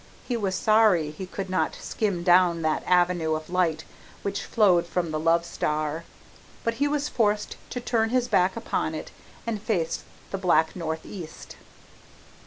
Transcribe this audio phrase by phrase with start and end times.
[0.27, 3.83] He was sorry he could not skim down that avenue of light
[4.23, 6.05] which flowed from the love star,
[6.63, 9.11] but he was forced to turn his back upon it
[9.45, 11.55] and face the black northeast.